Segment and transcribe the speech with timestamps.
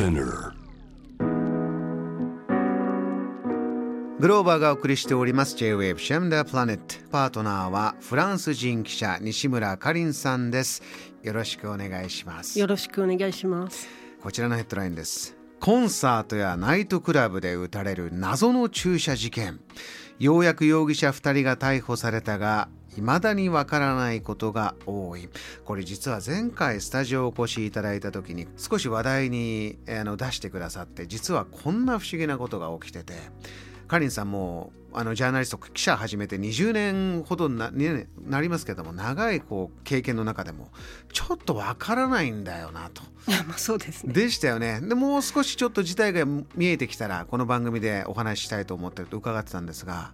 [0.00, 0.54] Spinner.
[4.18, 6.94] グローバーがお送りしております J-Wave シェムダープラネット。
[7.10, 10.82] パートナーはフランス人記者西村かりんさんです。
[11.22, 12.58] よろしくお願いします。
[12.58, 13.88] よろしくお願いします。
[14.22, 19.60] こちらのヘッドラインですコンサートやナイトクラブで撃たれる謎の注射事件。
[20.18, 25.28] ようやく容疑者2人が逮捕されたが未だにわからないことが多い。
[25.66, 33.12] これ実は前回スタジオお越しいただいた時に少し話題にあの出してくださって実はこんな不思議なことが起きてて。
[33.86, 40.68] カリンさんもあのジャーナリスト記者始めて20年ほどなになりますけども長いこう経験の中でも
[41.12, 43.02] ちょっとわからないんだよなと。
[43.46, 44.12] まあそうですね。
[44.12, 44.80] でしたよね。
[44.80, 50.12] でもう少しちょっと事態が見えてきたらこの番組でお話ししたいと思ってると伺ってたんですが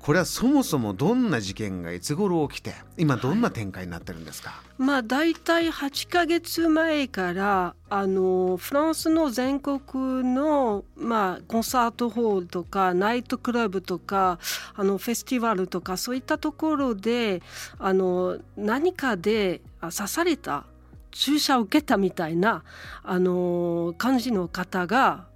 [0.00, 9.80] これはそもそもどんな事件がいつ頃起きて今どんな展開になってるんですか、はい、まあ大体8か月前からあのフランスの全国
[10.24, 14.38] の、まあ、コンサートホールとかナイトクラブとか
[14.74, 17.42] あのフェスティバルとかそういったところで
[17.78, 20.64] あの何かで刺された
[21.10, 22.62] 注射を受けたみたいな
[23.02, 25.29] あの感じの方が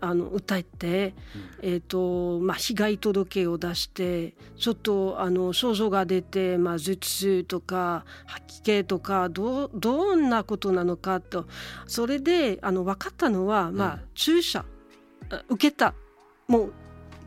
[0.00, 1.14] あの訴えて、
[1.62, 11.46] えーとまあ、被害届を出してちょっとあの症状が出て、まあ、頭痛とか吐き気とかどどんなことなのかと。
[11.86, 14.64] それであの分かったのは、まあ、注射
[15.48, 15.94] 受けた。
[16.46, 16.72] もう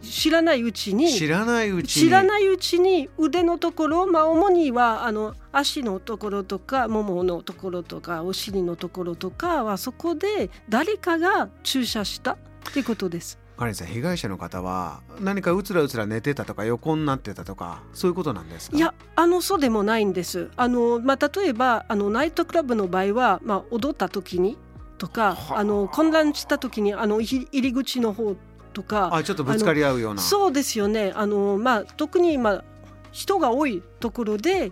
[0.02, 2.04] 知らないうちに知らないうちに。
[2.08, 12.38] 知らないうちに腕のところ、まあ、主にはあの足のところとかもものところとかお尻のところとかはそこで誰かが注射した
[12.70, 13.38] っていうことです。
[13.58, 18.78] カレンさん被害者の方は何かうつらうつら寝てたとか横になってたとかそういうことなんですか？
[18.78, 20.50] いやあのそうでもないんです。
[20.56, 24.58] あの、まあ、例えばあのナイトクラブの場合は、まあ、踊った時に
[24.98, 25.64] とかあ。
[25.64, 28.36] の混乱した時にあの入り口の方
[28.74, 30.22] とかあちょっとぶつかり合うような。
[30.22, 31.12] そうですよね。
[31.16, 32.64] あの、まあ、特に、まあ、
[33.12, 34.72] 人が多いところで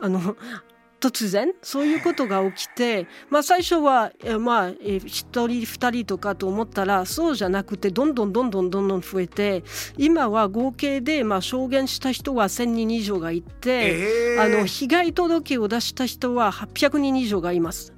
[0.00, 0.36] あの
[1.00, 9.64] 突然そういうことが起きて、まあ、最初は、えまあ、え1人2人とかと思ったらそうじゃなくてどんどんどんどんどんどん増えて
[9.96, 17.94] 今は合計で、まあ、証言した人は1,000人以上がいて、えー、あの被害届を出した人は800人以上がいます。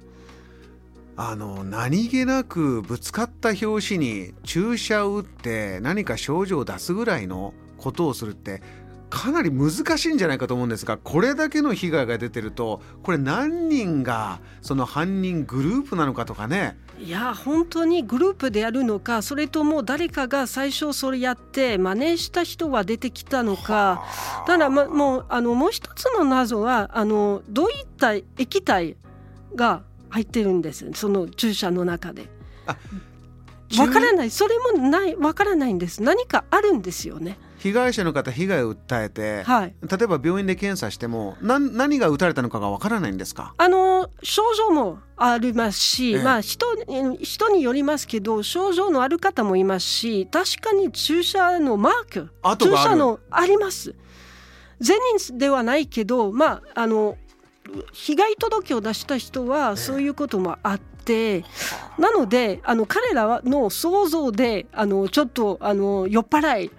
[1.15, 8.63] あの何気なくぶつかった拍子に注射を打って何か症状を出すぐらいのことをするって
[9.13, 16.79] かなり難しいんじゃないかと思うんですがこれだけの被害が出てるとこれ何人がその犯人グループなのかとかね。
[16.97, 24.03] いや本当にグループでやるのかそれとも誰かが最初それやって真似した人は出てきたのか。
[24.47, 28.97] ただ、ま、もうあのもう一つの謎はあのどういった液体
[29.53, 30.89] が入ってるんです？
[30.93, 32.29] その注射の中で。
[33.79, 34.29] わからない。
[34.29, 36.03] それもないわからないんです。
[36.03, 37.39] 何かあるんですよね。
[37.57, 43.53] 被害者の方被害を訴えて、はい、例えば病院で検査しても何何が打たれたのかがわからないんですか？
[43.57, 46.65] あの症状もありますし、ええ、まあ人
[47.21, 53.95] 人によりますけど症状のある方もいますし確かに注射のマーク注射のあります。
[54.81, 57.17] 全人ではないけどまああの
[57.93, 60.92] 被害届を出した人はそういうこともあって、
[61.97, 66.71] なのであの彼らの想像であのちょっとあの酔っ払い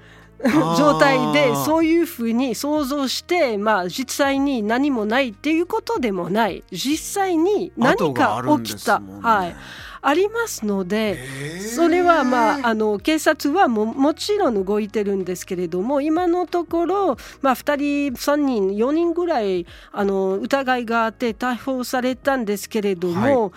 [0.76, 6.62] 状態でそういうふうに想像して、まあ、実際に何もないっていうことでもない。
[6.70, 9.00] 実際に何か起きた。
[9.22, 9.56] はい
[10.06, 11.18] ありますので、
[11.60, 23.52] それは、まあ、あの警察はももちろん動いてるんですけれども今のところ、まあ、2人3人4人ぐらいあの疑いがあって逮捕されたんですけれども、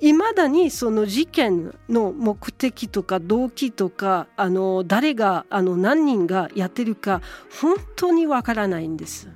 [0.00, 7.20] いまだにその事件の目的とか動機とかあの誰があの何人がやってるか
[7.60, 9.28] 本当にわからないんです。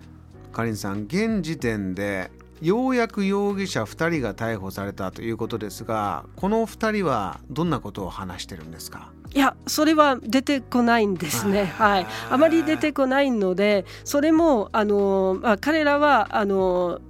[0.53, 2.31] かりんさん現時点で
[2.65, 9.13] ようやく容疑者2人が逮捕されたということですがこの2人はどんなことを話してるんですか？
[9.35, 17.01] いやそれは出てこないんですね、はい、あまり出てこないのでそれもあの、まあ、彼らはあの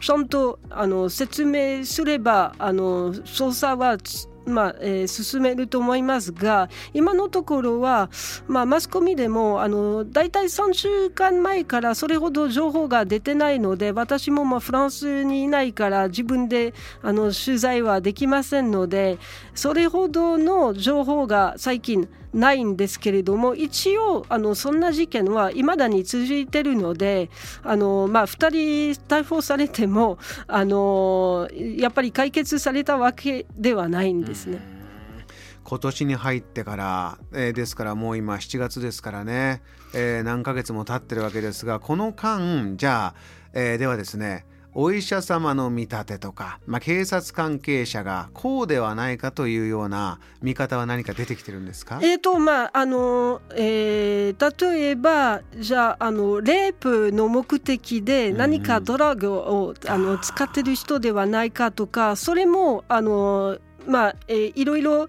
[0.00, 3.96] ちゃんとあの説明すればあの捜査は
[4.48, 8.10] まあえー、進めると思いますが今のところは、
[8.46, 19.18] まあ、マスコミでもあの大体3週間前からそれほど情報が出てないので私もまあフランスにいないから自分であの取材はできませんので
[19.54, 27.30] それほどの情報が最近ないんですけれども一応あのそんな事件はいまだに続いてるので
[27.62, 34.78] あの、まあ、2人逮捕されてもあのやっぱり解決されたわけではないんですね。
[35.64, 39.60] 今年に入ってから、えー、ですからもう今7月ですからね、
[39.92, 43.14] えー、何ヶ月も経ってるわけですがこの間じゃあ、
[43.52, 51.98] えー、ではですねお医者様の見立てとか、まあ、警察関係者がこうではないかというような見方は何か出てきてるんですか？
[52.02, 65.08] えーとまああのえー、例えばじゃああのレイプの目的で何かドラッグを、うん、あの使ってる人ではないかとかそれもあのまあ、えー、いろいろ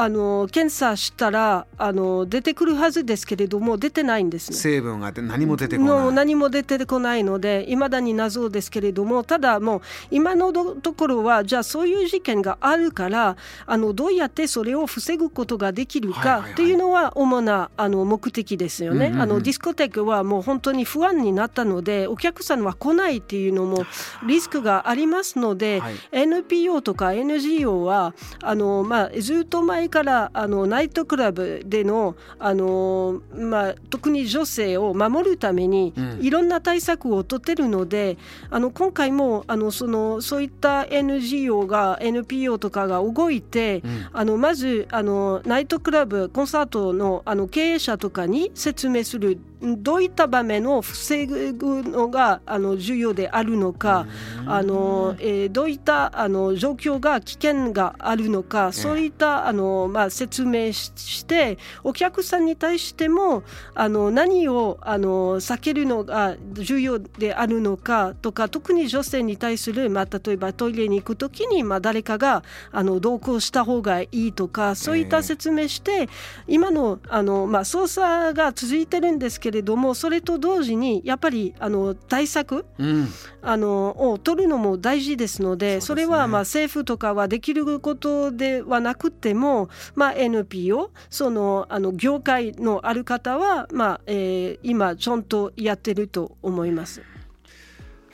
[0.00, 4.56] あの検査したらあの出てくるはずですけれども出てないんですね。
[4.56, 6.12] 成分が何も出てこない。
[6.12, 9.80] 何も出てこないのでいまだに謎ですけれどもただもう
[10.12, 13.36] 今のところはじゃあそういう事件があるから
[13.66, 19.12] あのどうやってそれを防ぐことができるかっていうのは主なあの目的ですよね。
[19.18, 23.84] あのディスコテークはもう本当に不安になったのでお客さんは来ないっていうのも
[24.28, 38.16] リスクがありますので、はい、NPO とか NGO はあの、まあ、ずっと前からあのナイトクラブでのあの、まあ、特に女性を守るためにいろんな対策を取ってるので、
[38.50, 54.06] うん、あの今回もあのそのそういった NGO が NPO とかが動いて、うん、あのまずあのナイトクラブコンサートのあの経営者とかに説明するどういった場面を防ぐのがあの重要であるのか、
[54.46, 63.42] あのえー、どういったあの状況が危険があるのか、そういったあの、まあ、説明してお客さんに対しても
[63.74, 76.08] あの何をあの避けるのが重要であるのかとか特に女性に対する、まあ、例えばトイレに行く時に、まあ、誰かがあの同行した方がいいとかそういった説明して、
[76.46, 83.08] 今のあの、まあ、捜査が続いてるんですけれどもそれと同時にやっぱりあの対策、うん、
[83.42, 97.02] あのを取るのも大事ですのでそれはまあ政府とかはできることではなくても、まあ、NPO そのあの業界のある方は、まあえー、今ちゃんとやってると思います。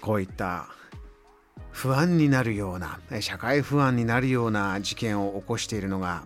[0.00, 0.68] こういった
[1.70, 6.24] 不安になるような社会不安になるような事件を起こしているのが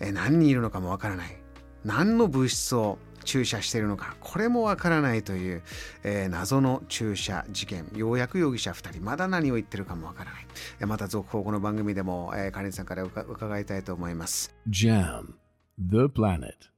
[0.00, 1.42] 何人いるのかもわからない。
[1.84, 5.62] 何の物質を注射しているのかこれもわからないという、
[6.04, 7.86] えー、謎の注射事件。
[7.94, 10.46] ようやく容疑者2人まだ何を言ってるかもわからない。
[10.86, 14.54] また続報この番組でも、えー、カレンさんから伺いたいと思います。
[14.68, 15.34] JAM
[15.78, 16.71] The Planet.